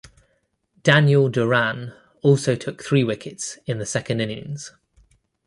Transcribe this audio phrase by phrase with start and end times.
[0.81, 1.93] Daniel Doran
[2.23, 4.71] also took three wickets in the second innings.